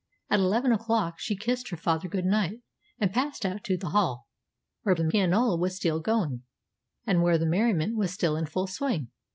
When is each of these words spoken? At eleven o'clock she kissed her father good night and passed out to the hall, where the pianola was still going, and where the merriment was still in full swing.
At 0.31 0.39
eleven 0.39 0.71
o'clock 0.71 1.19
she 1.19 1.35
kissed 1.35 1.69
her 1.69 1.77
father 1.77 2.07
good 2.07 2.25
night 2.25 2.61
and 2.97 3.13
passed 3.13 3.45
out 3.45 3.63
to 3.65 3.77
the 3.77 3.89
hall, 3.91 4.25
where 4.81 4.95
the 4.95 5.03
pianola 5.07 5.57
was 5.57 5.75
still 5.75 5.99
going, 5.99 6.41
and 7.05 7.21
where 7.21 7.37
the 7.37 7.45
merriment 7.45 7.95
was 7.95 8.11
still 8.11 8.35
in 8.35 8.47
full 8.47 8.65
swing. 8.65 9.09